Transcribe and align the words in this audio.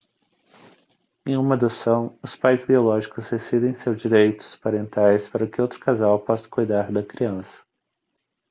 em 1.27 1.37
uma 1.37 1.53
adoção 1.53 2.17
os 2.23 2.35
pais 2.35 2.65
biológicos 2.65 3.27
rescindem 3.29 3.75
seus 3.75 4.01
direitos 4.01 4.55
parentais 4.55 5.29
para 5.29 5.45
que 5.45 5.61
outro 5.61 5.79
casal 5.79 6.19
possa 6.21 6.49
cuidar 6.49 6.91
da 6.91 7.03
criança 7.03 7.61